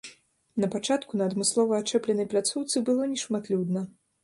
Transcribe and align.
На 0.63 0.69
пачатку 0.75 1.19
на 1.21 1.27
адмыслова 1.33 1.77
ачэпленай 1.85 2.29
пляцоўцы 2.33 2.85
было 2.91 3.11
нешматлюдна. 3.15 3.89